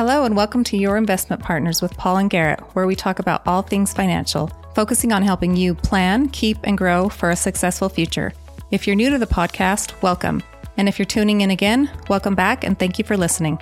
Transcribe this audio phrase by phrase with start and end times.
[0.00, 3.46] Hello, and welcome to Your Investment Partners with Paul and Garrett, where we talk about
[3.46, 8.32] all things financial, focusing on helping you plan, keep, and grow for a successful future.
[8.70, 10.42] If you're new to the podcast, welcome.
[10.78, 13.60] And if you're tuning in again, welcome back and thank you for listening.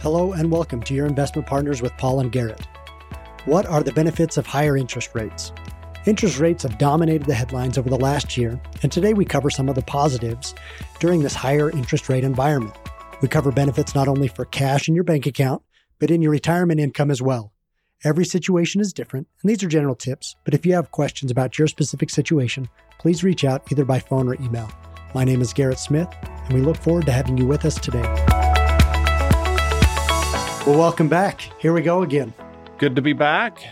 [0.00, 2.66] Hello, and welcome to Your Investment Partners with Paul and Garrett.
[3.44, 5.52] What are the benefits of higher interest rates?
[6.06, 9.68] Interest rates have dominated the headlines over the last year, and today we cover some
[9.68, 10.56] of the positives
[10.98, 12.74] during this higher interest rate environment.
[13.20, 15.62] We cover benefits not only for cash in your bank account,
[15.98, 17.52] but in your retirement income as well.
[18.02, 21.58] Every situation is different, and these are general tips, but if you have questions about
[21.58, 22.66] your specific situation,
[22.98, 24.70] please reach out either by phone or email.
[25.14, 28.00] My name is Garrett Smith, and we look forward to having you with us today.
[30.66, 31.42] Well, welcome back.
[31.58, 32.32] Here we go again.
[32.78, 33.62] Good to be back.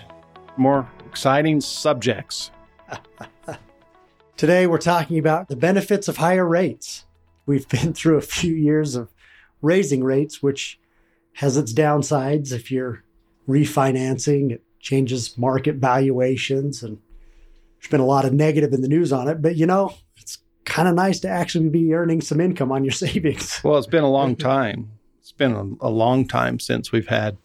[0.58, 2.50] More exciting subjects.
[4.36, 7.06] Today, we're talking about the benefits of higher rates.
[7.46, 9.08] We've been through a few years of
[9.62, 10.78] raising rates, which
[11.34, 12.52] has its downsides.
[12.52, 13.04] If you're
[13.48, 16.98] refinancing, it changes market valuations, and
[17.80, 19.40] there's been a lot of negative in the news on it.
[19.42, 22.92] But you know, it's kind of nice to actually be earning some income on your
[23.04, 23.60] savings.
[23.64, 24.90] Well, it's been a long time.
[25.20, 27.36] It's been a, a long time since we've had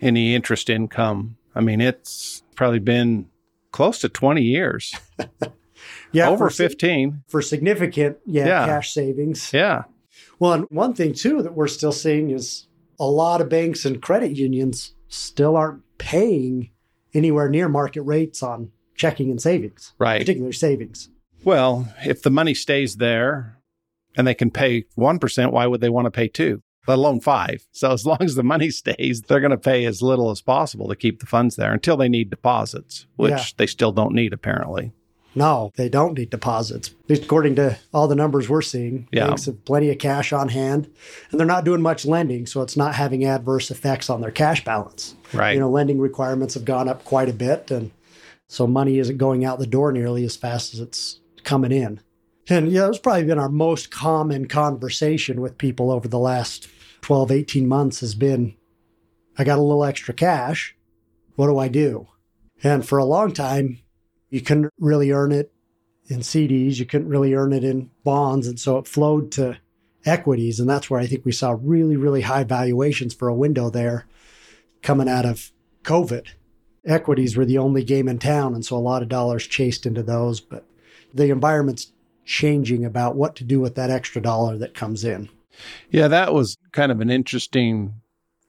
[0.00, 1.36] any interest income.
[1.54, 3.26] I mean, it's probably been
[3.72, 4.94] close to 20 years.
[6.12, 7.22] yeah, Over for, 15.
[7.28, 8.66] for significant yeah, Yeah.
[8.66, 9.52] cash savings.
[9.52, 9.84] Yeah.
[10.40, 12.66] Well, and one thing too that we're still seeing is
[12.98, 16.70] a lot of banks and credit unions still aren't paying
[17.14, 20.20] anywhere near market rates on checking and savings, Right.
[20.20, 21.08] particularly savings.
[21.44, 23.58] Well, if the money stays there
[24.16, 26.62] and they can pay 1%, why would they want to pay 2?
[26.88, 27.66] Let alone 5.
[27.72, 30.88] So as long as the money stays, they're going to pay as little as possible
[30.88, 33.44] to keep the funds there until they need deposits, which Yeah.
[33.58, 34.92] they still don't need apparently.
[35.34, 36.88] No, they don't need deposits.
[37.04, 39.28] At least according to all the numbers we're seeing, Yeah.
[39.28, 40.88] banks have plenty of cash on hand,
[41.30, 44.64] and they're not doing much lending, so it's not having adverse effects on their cash
[44.64, 45.14] balance.
[45.32, 45.52] Right.
[45.54, 47.92] You know, lending requirements have gone up quite a bit, and
[48.48, 52.00] so money isn't going out the door nearly as fast as it's coming in.
[52.48, 56.66] And yeah, it's probably been our most common conversation with people over the last
[57.02, 58.54] 12, 18 months has been,
[59.38, 60.74] I got a little extra cash.
[61.36, 62.08] What do I do?
[62.64, 63.78] And for a long time,
[64.30, 65.52] you couldn't really earn it
[66.06, 66.78] in CDs.
[66.78, 68.46] You couldn't really earn it in bonds.
[68.46, 69.58] And so it flowed to
[70.04, 70.58] equities.
[70.58, 74.06] And that's where I think we saw really, really high valuations for a window there
[74.82, 75.52] coming out of
[75.84, 76.28] COVID.
[76.86, 78.54] Equities were the only game in town.
[78.54, 80.40] And so a lot of dollars chased into those.
[80.40, 80.64] But
[81.12, 81.92] the environment's
[82.24, 85.28] changing about what to do with that extra dollar that comes in.
[85.90, 87.94] Yeah, that was kind of an interesting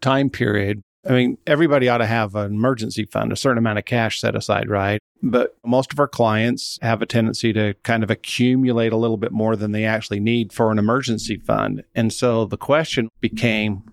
[0.01, 0.81] time period.
[1.07, 4.35] I mean, everybody ought to have an emergency fund, a certain amount of cash set
[4.35, 5.01] aside, right?
[5.23, 9.31] But most of our clients have a tendency to kind of accumulate a little bit
[9.31, 11.83] more than they actually need for an emergency fund.
[11.93, 13.83] And so the question became,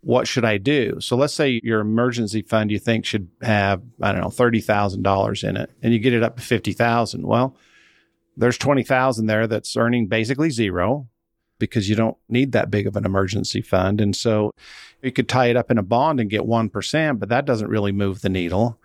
[0.00, 1.00] what should I do?
[1.00, 5.56] So let's say your emergency fund you think should have, I don't know, $30,000 in
[5.56, 7.26] it and you get it up to 50,000.
[7.26, 7.56] Well,
[8.36, 11.06] there's 20,000 there that's earning basically zero
[11.60, 14.00] because you don't need that big of an emergency fund.
[14.00, 14.50] And so
[15.00, 17.92] you could tie it up in a bond and get 1%, but that doesn't really
[17.92, 18.80] move the needle.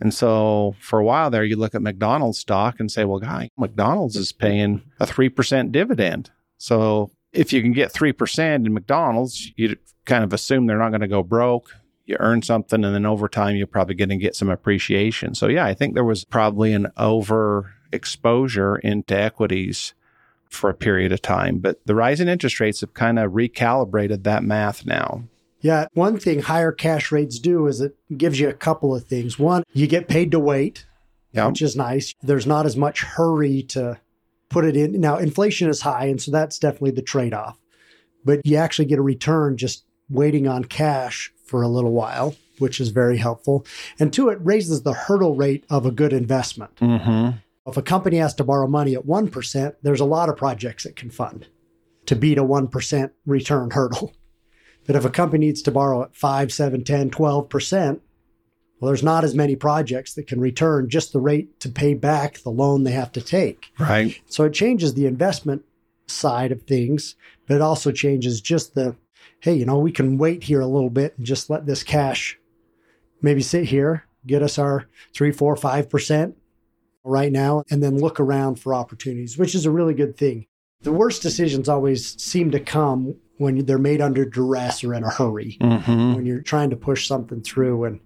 [0.00, 3.48] And so for a while there, you look at McDonald's stock and say, well, guy,
[3.56, 6.30] McDonald's is paying a 3% dividend.
[6.58, 11.00] So if you can get 3% in McDonald's, you kind of assume they're not going
[11.00, 11.70] to go broke.
[12.04, 15.34] You earn something, and then over time, you're probably going to get some appreciation.
[15.34, 19.92] So, yeah, I think there was probably an over exposure into equities
[20.48, 21.58] for a period of time.
[21.58, 25.24] But the rise in interest rates have kind of recalibrated that math now.
[25.66, 29.36] Yeah, one thing higher cash rates do is it gives you a couple of things.
[29.36, 30.86] One, you get paid to wait,
[31.32, 31.48] Yeah.
[31.48, 32.14] which is nice.
[32.22, 33.98] There's not as much hurry to
[34.48, 35.00] put it in.
[35.00, 37.58] Now, inflation is high, and so that's definitely the trade off.
[38.24, 42.80] But you actually get a return just waiting on cash for a little while, which
[42.80, 43.66] is very helpful.
[43.98, 46.76] And two, it raises the hurdle rate of a good investment.
[46.76, 47.38] Mm-hmm.
[47.68, 50.94] If a company has to borrow money at 1%, there's a lot of projects it
[50.94, 51.48] can fund
[52.06, 54.12] to beat a 1% return hurdle.
[54.86, 58.00] But if a company needs to borrow at 5, 7, 10, 12%,
[58.78, 62.38] well, there's not as many projects that can return just the rate to pay back
[62.38, 63.72] the loan they have to take.
[63.78, 64.20] Right.
[64.26, 65.64] So it changes the investment
[66.06, 67.16] side of things,
[67.46, 68.94] but it also changes just the,
[69.40, 72.38] hey, you know, we can wait here a little bit and just let this cash
[73.22, 76.36] maybe sit here, get us our three, four, five percent
[77.02, 80.46] right now, and then look around for opportunities, which is a really good thing.
[80.82, 85.10] The worst decisions always seem to come when they're made under duress or in a
[85.10, 86.14] hurry, Mm-hmm.
[86.14, 87.84] when you're trying to push something through.
[87.84, 88.00] And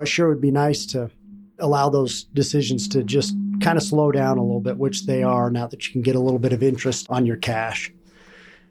[0.00, 1.10] I sure would be nice to
[1.58, 5.50] allow those decisions to just kind of slow down a little bit, which they are
[5.50, 7.92] now that you can get a little bit of interest on your cash.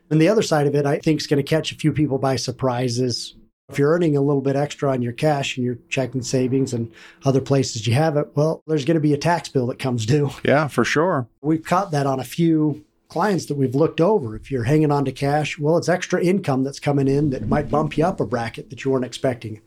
[0.10, 2.18] And the other side of it, I think, is going to catch a few people
[2.18, 3.36] by surprises.
[3.70, 6.92] If you're earning a little bit extra on your cash and your checking savings and
[7.24, 10.08] other places you have it, well, there's going to be a tax bill that comes
[10.08, 10.32] due.
[10.44, 11.28] Yeah, for sure.
[11.44, 14.36] We've caught that on a few clients that we've looked over.
[14.36, 17.70] If you're hanging on to cash, well, it's extra income that's coming in that might
[17.70, 19.62] bump you up a bracket that you weren't expecting.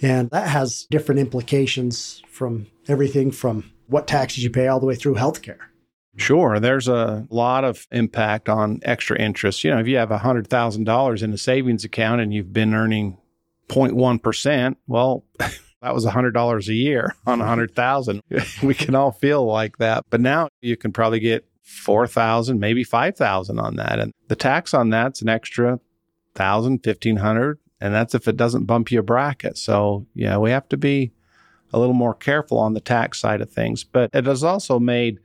[0.00, 4.94] And that has different implications from everything from what taxes you pay all the way
[4.94, 5.58] through healthcare.
[6.16, 6.60] Sure.
[6.60, 9.64] There's a lot of impact on extra interest.
[9.64, 13.16] You know, if you have $100,000 in a savings account and you've been earning
[13.68, 18.22] 0.1%, well, that was $100 a year on 100,000.
[18.62, 20.04] we can all feel like that.
[20.10, 23.98] But now you can probably get 4,000, maybe 5,000 on that.
[23.98, 25.72] And the tax on that's an extra
[26.32, 27.58] 1,000, 1,500.
[27.80, 29.58] And that's if it doesn't bump you a bracket.
[29.58, 31.12] So, yeah, we have to be
[31.72, 33.84] a little more careful on the tax side of things.
[33.84, 35.18] But it has also made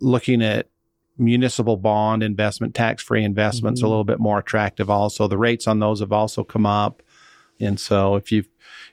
[0.00, 0.68] looking at
[1.16, 3.86] municipal bond investment, tax free investments mm-hmm.
[3.86, 5.28] a little bit more attractive also.
[5.28, 7.02] The rates on those have also come up.
[7.60, 8.44] And so if you're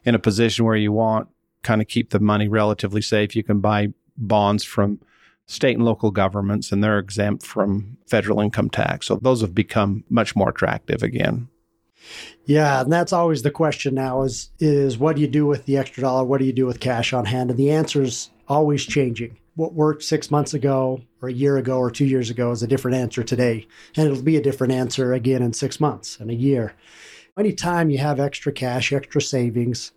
[0.06, 1.30] in a position where you want
[1.64, 3.88] kind of keep the money relatively safe, you can buy
[4.18, 5.00] bonds from
[5.52, 9.08] state and local governments and they're exempt from federal income tax.
[9.08, 11.50] So those have become much more attractive again.
[12.46, 15.78] Yeah, and that's always the question now is is what do you do with the
[15.78, 16.24] extra dollar?
[16.24, 17.52] What do you do with cash on hand?
[17.52, 19.38] And the answer is always changing.
[19.56, 22.68] What worked 6 months ago or a year ago or 2 years ago is a
[22.68, 26.36] different answer today, and it'll be a different answer again in 6 months and a
[26.36, 26.74] year.
[27.38, 29.92] Anytime you have extra cash, extra savings,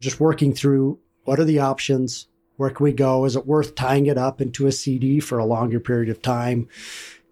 [0.00, 2.28] just working through what are the options?
[2.56, 3.24] Where can we go?
[3.24, 6.68] Is it worth tying it up into a CD for a longer period of time?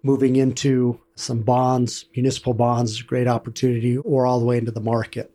[0.01, 5.33] Moving into some bonds, municipal bonds great opportunity, or all the way into the market.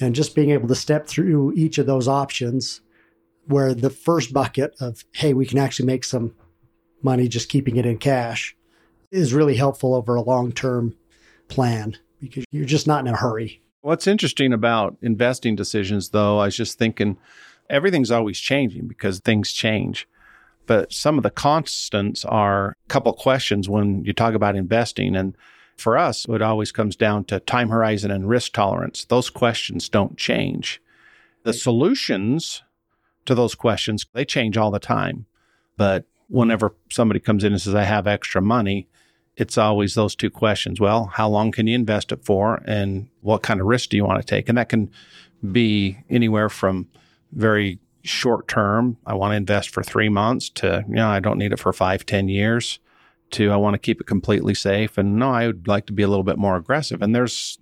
[0.00, 2.80] And just being able to step through each of those options,
[3.46, 6.34] where the first bucket of, hey, we can actually make some
[7.02, 8.56] money just keeping it in cash,
[9.10, 10.94] is really helpful over a long term
[11.48, 13.62] plan because you're just not in a hurry.
[13.82, 17.18] What's interesting about investing decisions, though, I was just thinking
[17.70, 20.08] everything's always changing because things change.
[20.66, 25.14] But some of the constants are a couple questions when you talk about investing.
[25.14, 25.36] And
[25.76, 29.04] for us, it always comes down to time horizon and risk tolerance.
[29.04, 30.82] Those questions don't change.
[31.44, 32.62] The solutions
[33.26, 35.26] to those questions, they change all the time.
[35.76, 38.88] But whenever somebody comes in and says, I have extra money,
[39.36, 40.80] it's always those two questions.
[40.80, 42.62] Well, how long can you invest it for?
[42.66, 44.48] And what kind of risk do you want to take?
[44.48, 44.90] And that can
[45.52, 46.88] be anywhere from
[47.32, 48.96] very short term.
[49.04, 51.72] I want to invest for three months to, you know, I don't need it for
[51.72, 52.78] five, ten years
[53.32, 54.96] to, I want to keep it completely safe.
[54.96, 57.02] And no, I would like to be a little bit more aggressive.
[57.02, 57.58] And there's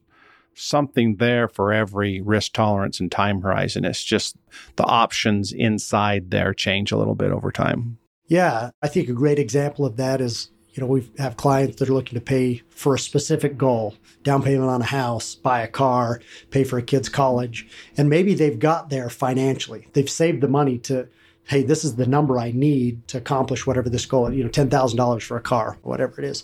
[0.55, 3.85] something there for every risk tolerance and time horizon.
[3.85, 4.37] It's just
[4.77, 7.99] the options inside there change a little bit over time.
[8.27, 8.71] Yeah.
[8.83, 11.95] I think a great example of that is you know, we have clients that are
[11.95, 13.95] looking to pay for a specific goal,
[14.25, 17.69] down payment on a house, buy a car, pay for a kid's college.
[17.97, 19.87] And maybe they've got there financially.
[19.93, 21.09] They've saved the money to,
[21.45, 25.23] hey, this is the number I need to accomplish whatever this goal, you know, $10,000
[25.23, 26.43] for a car, whatever it is.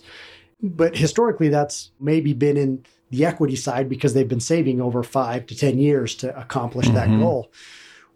[0.63, 5.47] But historically, that's maybe been in the equity side because they've been saving over five
[5.47, 6.95] to 10 years to accomplish mm-hmm.
[6.95, 7.51] that goal.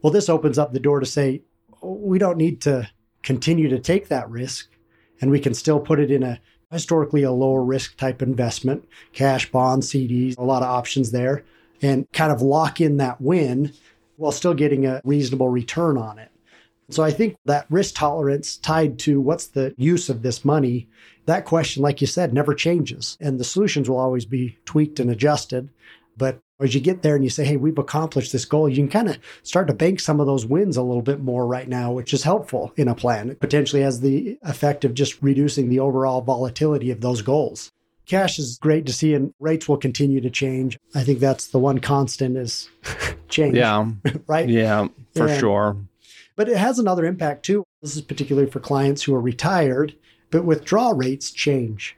[0.00, 1.42] Well, this opens up the door to say,
[1.82, 2.88] we don't need to
[3.24, 4.68] continue to take that risk
[5.20, 6.40] and we can still put it in a
[6.70, 11.44] historically a lower risk type investment, cash, bonds, CDs, a lot of options there,
[11.82, 13.72] and kind of lock in that win
[14.16, 16.30] while still getting a reasonable return on it.
[16.90, 20.88] So I think that risk tolerance tied to what's the use of this money,
[21.26, 23.16] that question, like you said, never changes.
[23.20, 25.70] And the solutions will always be tweaked and adjusted.
[26.16, 28.88] But as you get there and you say, hey, we've accomplished this goal, you can
[28.88, 31.92] kind of start to bank some of those wins a little bit more right now,
[31.92, 33.30] which is helpful in a plan.
[33.30, 37.70] It potentially has the effect of just reducing the overall volatility of those goals.
[38.06, 40.78] Cash is great to see, and rates will continue to change.
[40.94, 42.68] I think that's the one constant is
[43.28, 43.56] change.
[43.56, 43.90] Yeah.
[44.26, 44.48] right?
[44.48, 45.76] Yeah, for and, sure.
[46.36, 47.64] But it has another impact too.
[47.80, 49.94] This is particularly for clients who are retired,
[50.30, 51.96] but withdrawal rates change.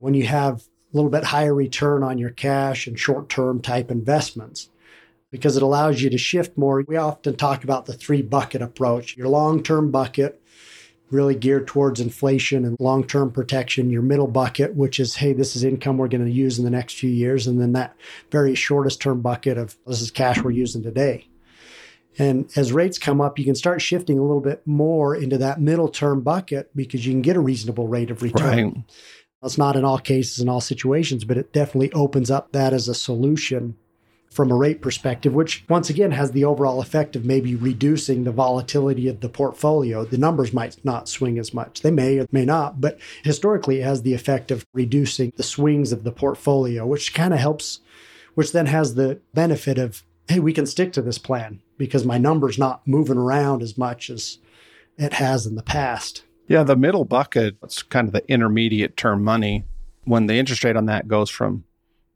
[0.00, 0.62] When you have
[0.92, 4.70] a little bit higher return on your cash and short term type investments
[5.30, 6.82] because it allows you to shift more.
[6.86, 10.40] We often talk about the three bucket approach your long term bucket,
[11.10, 15.56] really geared towards inflation and long term protection, your middle bucket, which is, hey, this
[15.56, 17.94] is income we're going to use in the next few years, and then that
[18.30, 21.28] very shortest term bucket of this is cash we're using today.
[22.20, 25.60] And as rates come up, you can start shifting a little bit more into that
[25.60, 28.72] middle term bucket because you can get a reasonable rate of return.
[28.72, 28.84] Right.
[29.42, 32.88] It's not in all cases in all situations, but it definitely opens up that as
[32.88, 33.76] a solution
[34.30, 38.32] from a rate perspective, which once again has the overall effect of maybe reducing the
[38.32, 40.04] volatility of the portfolio.
[40.04, 41.80] The numbers might not swing as much.
[41.80, 45.92] They may or may not, but historically it has the effect of reducing the swings
[45.92, 47.80] of the portfolio, which kind of helps
[48.34, 52.18] which then has the benefit of, hey, we can stick to this plan because my
[52.18, 54.38] number's not moving around as much as
[54.96, 56.22] it has in the past.
[56.48, 59.64] Yeah, the middle bucket, it's kind of the intermediate term money.
[60.04, 61.64] When the interest rate on that goes from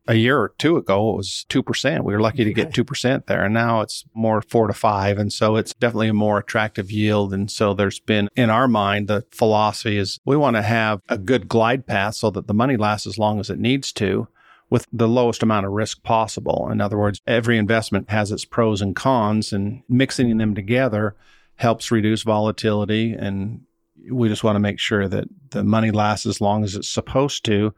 [0.08, 2.02] a year or two ago, it was 2%.
[2.02, 3.44] We were lucky to get 2% there.
[3.44, 5.18] And now it's more four to five.
[5.18, 7.34] And so it's definitely a more attractive yield.
[7.34, 11.18] And so there's been, in our mind, the philosophy is we want to have a
[11.18, 14.28] good glide path so that the money lasts as long as it needs to
[14.70, 16.70] with the lowest amount of risk possible.
[16.72, 21.14] In other words, every investment has its pros and cons, and mixing them together
[21.56, 23.12] helps reduce volatility.
[23.12, 23.66] And
[24.10, 27.44] we just want to make sure that the money lasts as long as it's supposed
[27.46, 27.74] to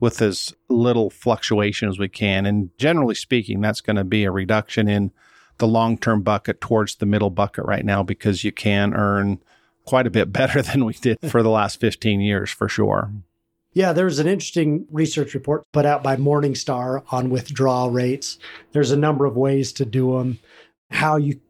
[0.00, 2.46] with as little fluctuation as we can.
[2.46, 5.10] And generally speaking, that's going to be a reduction in
[5.58, 9.38] the long term bucket towards the middle bucket right now because you can earn
[9.84, 13.12] quite a bit better than we did for the last 15 years for sure.
[13.72, 18.38] Yeah, there's an interesting research report put out by Morningstar on withdrawal rates.
[18.72, 20.38] There's a number of ways to do them,
[20.90, 21.40] how you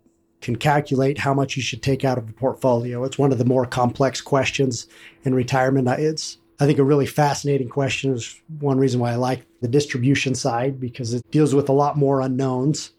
[0.47, 3.03] can calculate how much you should take out of a portfolio.
[3.03, 4.87] It's one of the more complex questions
[5.25, 5.88] in retirement.
[5.88, 10.37] It's I think a really fascinating question is one reason why I like the distribution
[10.37, 12.93] side because it deals with a lot more unknowns.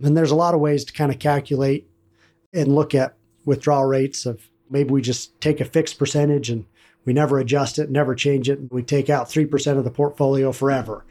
[0.00, 1.90] And there's a lot of ways to kind of calculate
[2.54, 6.64] and look at withdrawal rates of maybe we just take a fixed percentage and
[7.04, 8.60] we never adjust it, never change it.
[8.70, 11.04] We take out 3% of the portfolio forever.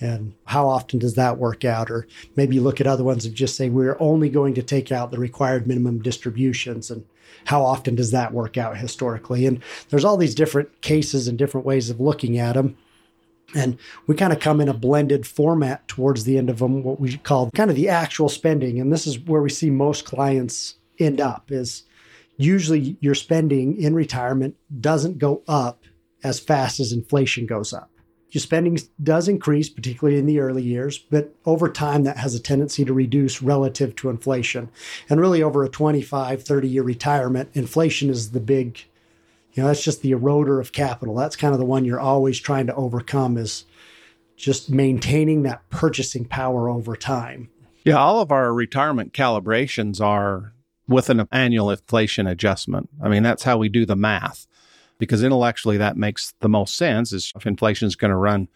[0.00, 1.90] And how often does that work out?
[1.90, 5.10] Or maybe look at other ones and just say we're only going to take out
[5.10, 7.04] the required minimum distributions and
[7.46, 9.46] how often does that work out historically?
[9.46, 12.76] And there's all these different cases and different ways of looking at them.
[13.54, 17.00] And we kind of come in a blended format towards the end of them, what
[17.00, 18.80] we call kind of the actual spending.
[18.80, 21.84] And this is where we see most clients end up is
[22.36, 25.82] usually your spending in retirement doesn't go up
[26.22, 27.90] as fast as inflation goes up
[28.30, 32.40] your spending does increase, particularly in the early years, but over time that has a
[32.40, 34.70] tendency to reduce relative to inflation.
[35.08, 38.80] And really, over a 25, 30 year retirement, inflation is the big,
[39.52, 41.14] you know, that's just the eroder of capital.
[41.14, 43.66] That's kind of the one you're always trying to overcome is
[44.36, 47.50] just maintaining that purchasing power over time.
[47.84, 50.54] Yeah, all of our retirement calibrations are
[50.88, 52.88] with an annual inflation adjustment.
[53.02, 54.46] I mean, that's how we do the math
[54.98, 58.48] because intellectually that makes the most sense is if inflation is going to run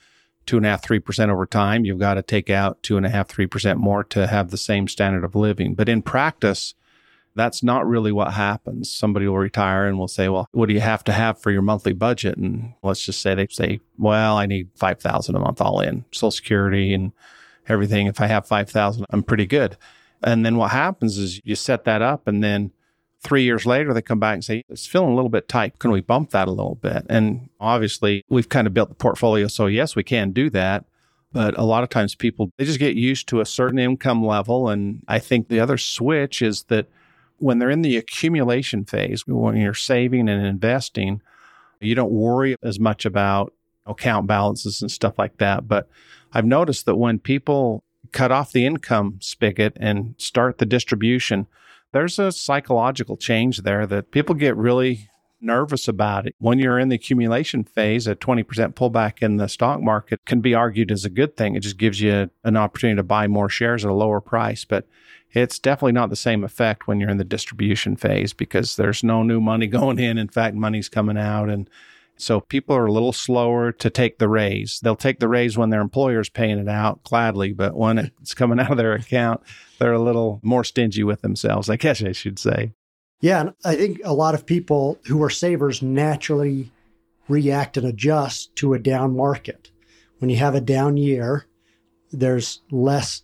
[0.46, 3.04] two and a half, three percent over time, you've got to take out two and
[3.04, 5.74] a half, three percent more to have the same standard of living.
[5.74, 6.74] But in practice,
[7.34, 8.90] that's not really what happens.
[8.90, 11.62] Somebody will retire and will say, "Well, what do you have to have for your
[11.62, 15.60] monthly budget?" And let's just say they say, "Well, I need five thousand a month
[15.60, 17.12] all in, Social Security and
[17.68, 18.06] everything.
[18.06, 19.76] If I have five thousand, I'm pretty good."
[20.22, 22.72] And then what happens is you set that up, and then
[23.20, 25.78] Three years later, they come back and say, it's feeling a little bit tight.
[25.80, 27.04] Can we bump that a little bit?
[27.08, 29.48] And obviously, we've kind of built the portfolio.
[29.48, 30.84] So, yes, we can do that.
[31.32, 34.68] But a lot of times people, they just get used to a certain income level.
[34.68, 36.86] And I think the other switch is that
[37.38, 41.20] when they're in the accumulation phase, when you're saving and investing,
[41.80, 43.52] you don't worry as much about
[43.86, 45.66] account balances and stuff like that.
[45.68, 45.88] But
[46.32, 47.82] I've noticed that when people
[48.12, 51.46] cut off the income spigot and start the distribution,
[51.92, 55.08] there's a psychological change there that people get really
[55.40, 56.34] nervous about it.
[56.38, 60.54] When you're in the accumulation phase, a 20% pullback in the stock market can be
[60.54, 61.54] argued as a good thing.
[61.54, 64.64] It just gives you an opportunity to buy more shares at a lower price.
[64.64, 64.86] But
[65.32, 69.22] it's definitely not the same effect when you're in the distribution phase because there's no
[69.22, 70.18] new money going in.
[70.18, 71.68] In fact, money's coming out and
[72.18, 74.80] so people are a little slower to take the raise.
[74.80, 78.60] They'll take the raise when their employer's paying it out gladly, but when it's coming
[78.60, 79.40] out of their account,
[79.78, 82.72] they're a little more stingy with themselves, I guess I should say.
[83.20, 86.70] Yeah, and I think a lot of people who are savers naturally
[87.28, 89.70] react and adjust to a down market.
[90.18, 91.46] When you have a down year,
[92.12, 93.22] there's less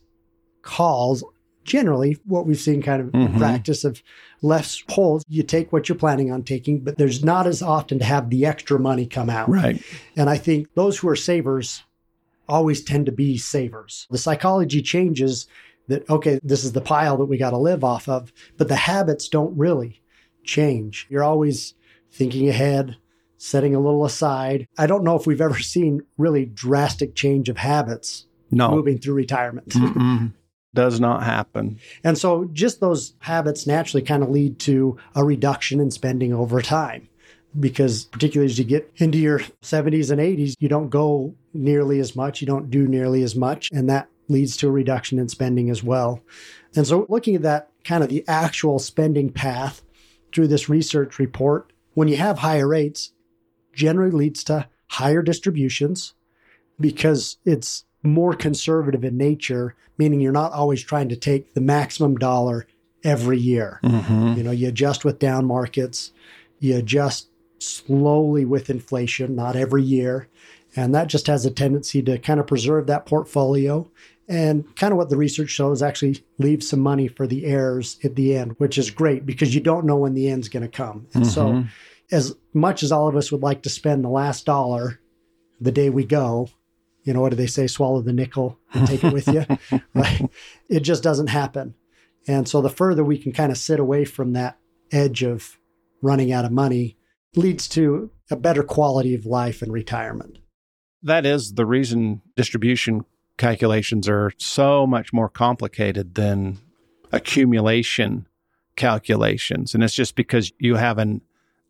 [0.62, 1.24] calls
[1.64, 3.38] generally what we've seen kind of mm-hmm.
[3.38, 4.02] practice of
[4.42, 5.24] less holds.
[5.28, 8.46] You take what you're planning on taking, but there's not as often to have the
[8.46, 9.48] extra money come out.
[9.48, 9.82] Right.
[10.16, 11.82] And I think those who are savers
[12.48, 14.06] always tend to be savers.
[14.10, 15.46] The psychology changes
[15.88, 18.76] that, okay, this is the pile that we got to live off of, but the
[18.76, 20.02] habits don't really
[20.44, 21.06] change.
[21.10, 21.74] You're always
[22.12, 22.96] thinking ahead,
[23.38, 24.68] setting a little aside.
[24.78, 28.70] I don't know if we've ever seen really drastic change of habits no.
[28.70, 29.74] moving through retirement
[30.74, 31.78] does not happen.
[32.02, 36.60] And so just those habits naturally kind of lead to a reduction in spending over
[36.60, 37.08] time.
[37.58, 42.16] Because particularly as you get into your 70s and 80s, you don't go nearly as
[42.16, 45.70] much, you don't do nearly as much, and that leads to a reduction in spending
[45.70, 46.20] as well.
[46.74, 49.82] And so looking at that kind of the actual spending path
[50.34, 53.12] through this research report, when you have higher rates,
[53.72, 56.14] generally leads to higher distributions
[56.80, 62.16] because it's more conservative in nature, meaning you're not always trying to take the maximum
[62.16, 62.66] dollar
[63.02, 63.80] every year.
[63.82, 64.34] Mm-hmm.
[64.36, 66.12] You know, you adjust with down markets,
[66.60, 70.28] you adjust slowly with inflation, not every year.
[70.76, 73.90] And that just has a tendency to kind of preserve that portfolio.
[74.26, 78.16] And kind of what the research shows actually leaves some money for the heirs at
[78.16, 81.06] the end, which is great because you don't know when the end's going to come.
[81.14, 81.68] And so, Mhm.
[82.10, 84.98] as much as all of us would like to spend the last dollar
[85.60, 86.48] the day we go,
[87.04, 87.66] you know, what do they say?
[87.66, 89.44] Swallow the nickel and take it with you,
[89.94, 90.28] right?
[90.68, 91.74] It just doesn't happen.
[92.26, 94.58] And so, the further we can kind of sit away from that
[94.90, 95.58] edge of
[96.02, 96.96] running out of money
[97.36, 100.38] leads to a better quality of life and retirement.
[101.02, 103.04] that is the reason distribution
[103.36, 106.58] calculations are so much more complicated than
[107.12, 108.26] accumulation
[108.76, 109.74] calculations.
[109.74, 111.20] And it's just because you have an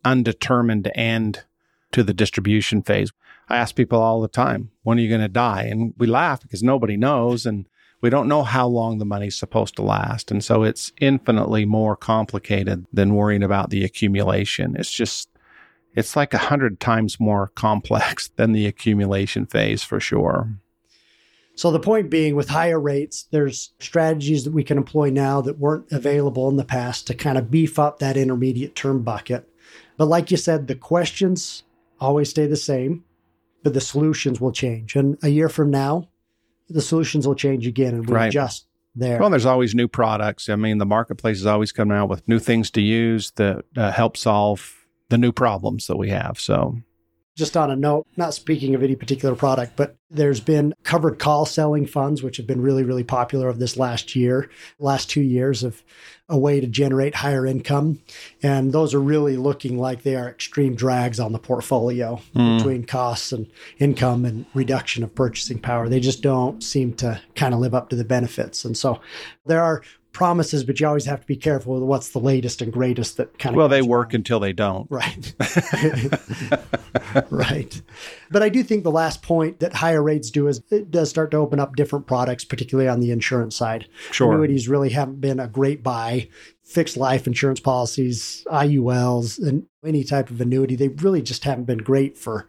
[0.03, 1.43] undetermined end
[1.91, 3.11] to the distribution phase.
[3.47, 5.63] I ask people all the time, when are you going to die?
[5.63, 7.67] And we laugh because nobody knows and
[8.01, 10.31] we don't know how long the money's supposed to last.
[10.31, 14.75] And so it's infinitely more complicated than worrying about the accumulation.
[14.77, 15.29] It's just
[15.95, 20.49] it's like a hundred times more complex than the accumulation phase for sure.
[21.57, 25.57] So, the point being, with higher rates, there's strategies that we can employ now that
[25.57, 29.49] weren't available in the past to kind of beef up that intermediate term bucket.
[29.95, 31.63] But, like you said, the questions
[31.97, 33.05] always stay the same,
[33.65, 34.95] but the solutions will change.
[34.95, 36.07] And a year from now,
[36.69, 38.27] the solutions will change again and we Right.
[38.27, 39.19] adjust there.
[39.19, 40.49] Well, there's always new products.
[40.49, 43.89] I mean, the marketplace is always coming out with new things to use that uh,
[43.91, 46.39] help solve the new problems that we have.
[46.39, 46.77] So,
[47.35, 51.45] just on a note, not speaking of any particular product, but there's been covered call
[51.45, 54.49] selling funds, which have been really, really popular of this last year,
[54.79, 55.83] last two years of
[56.29, 57.99] a way to generate higher income.
[58.41, 62.57] And those are really looking like they are extreme drags on the portfolio hmm.
[62.57, 63.47] between costs and
[63.79, 65.89] income and reduction of purchasing power.
[65.89, 68.63] They just don't seem to kind of live up to the benefits.
[68.63, 69.01] And so
[69.45, 69.81] there are
[70.15, 73.37] promises, but you always have to be careful with what's the latest and greatest that
[73.37, 74.15] kind of well, they work around.
[74.15, 74.89] until they don't.
[74.89, 75.33] Right.
[77.29, 77.81] right.
[78.31, 81.31] But I do think the last point that higher rates do is it does start
[81.31, 83.87] to open up different products, particularly on the insurance side.
[84.11, 84.31] Sure.
[84.33, 86.29] Annuities really haven't been a great buy.
[86.63, 91.77] Fixed life insurance policies, IULs, and any type of annuity, they really just haven't been
[91.79, 92.47] great for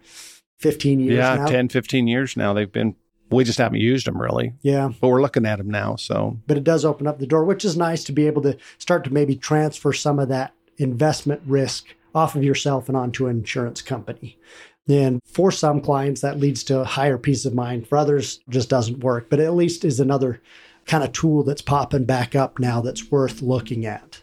[0.60, 1.46] 15 years Yeah, now.
[1.46, 2.54] 10, 15 years now.
[2.54, 2.94] They've been,
[3.30, 4.90] we just haven't used them really, Yeah.
[5.00, 5.96] but we're looking at them now.
[5.96, 8.56] So, but it does open up the door, which is nice to be able to
[8.78, 13.38] start to maybe transfer some of that investment risk off of yourself and onto an
[13.38, 14.38] insurance company.
[14.88, 17.88] And for some clients, that leads to a higher peace of mind.
[17.88, 19.28] For others, just doesn't work.
[19.28, 20.40] But at least is another
[20.86, 24.20] kind of tool that's popping back up now that's worth looking at.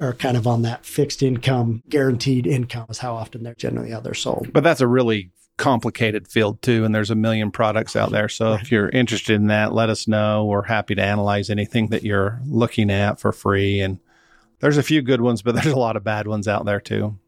[0.00, 4.00] Or kind of on that fixed income, guaranteed income is how often they're generally how
[4.00, 4.52] they're sold.
[4.52, 6.84] but that's a really complicated field too.
[6.84, 8.28] And there's a million products out there.
[8.28, 10.44] So if you're interested in that, let us know.
[10.44, 13.80] We're happy to analyze anything that you're looking at for free.
[13.80, 14.00] And
[14.60, 17.18] there's a few good ones, but there's a lot of bad ones out there too.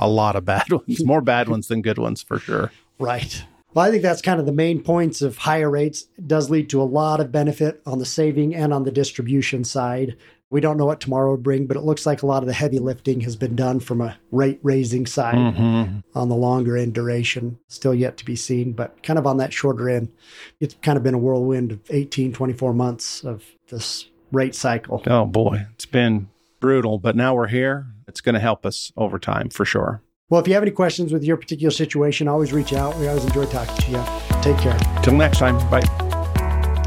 [0.00, 2.72] A lot of bad ones, more bad ones than good ones for sure.
[2.98, 3.44] Right.
[3.74, 6.06] Well, I think that's kind of the main points of higher rates.
[6.16, 9.64] It does lead to a lot of benefit on the saving and on the distribution
[9.64, 10.16] side.
[10.54, 12.52] We don't know what tomorrow will bring, but it looks like a lot of the
[12.52, 15.98] heavy lifting has been done from a rate raising side Mm-hmm.
[16.16, 17.58] on the longer end duration.
[17.66, 20.12] Still yet to be seen, but kind of on that shorter end.
[20.60, 25.02] It's kind of been a whirlwind of 18, 24 months of this rate cycle.
[25.08, 26.28] Oh boy, it's been
[26.60, 27.88] brutal, but now we're here.
[28.06, 30.02] It's going to help us over time for sure.
[30.30, 32.96] Well, if you have any questions with your particular situation, always reach out.
[32.98, 34.04] We always enjoy talking to you.
[34.40, 34.78] Take care.
[35.02, 36.03] Till next time, bye.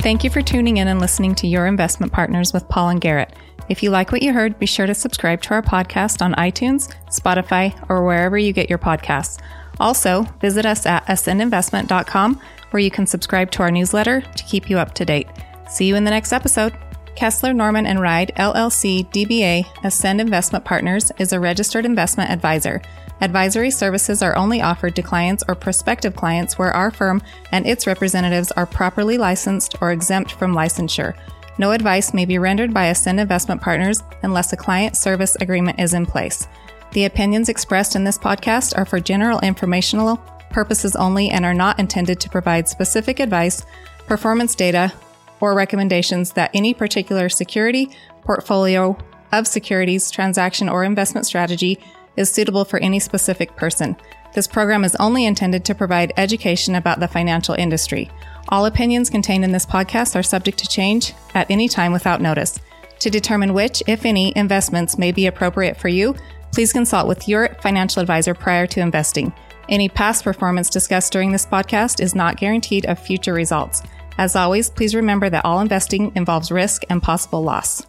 [0.08, 3.34] Thank you for tuning in and listening to Your Investment Partners with Paul and Garrett.
[3.68, 6.96] If you like what you heard, be sure to subscribe to our podcast on iTunes,
[7.08, 9.42] Spotify, or wherever you get your podcasts.
[9.82, 12.40] Also, visit us at ascendinvestment.com
[12.72, 15.28] where you can subscribe to our newsletter to keep you up to date.
[15.70, 16.78] See you in the next episode.
[17.18, 22.82] Kessler Norman and Ride LLC DBA Ascend Investment Partners is a registered investment advisor.
[23.20, 27.88] Advisory services are only offered to clients or prospective clients where our firm and its
[27.88, 31.18] representatives are properly licensed or exempt from licensure.
[31.58, 35.96] No advice may be rendered by Ascend Investment Partners unless a client service agreement is
[35.96, 36.48] in place.
[36.92, 40.18] The opinions expressed in this podcast are for general informational
[40.52, 43.66] purposes only and are not intended to provide specific advice,
[44.06, 44.94] performance data,
[45.42, 47.90] or recommendations that any particular security,
[48.22, 48.96] portfolio
[49.32, 51.80] of securities, transaction, or investment strategy
[52.18, 53.96] is suitable for any specific person.
[54.34, 58.12] This program is only intended to provide education about the financial industry.
[58.50, 62.60] All opinions contained in this podcast are subject to change at any time without notice.
[63.00, 66.16] To determine which, if any, investments may be appropriate for you,
[66.52, 69.34] please consult with your financial advisor prior to investing.
[69.70, 73.84] Any past performance discussed during this podcast is not guaranteed of future results.
[74.18, 77.86] As always, please remember that all investing involves risk and possible loss.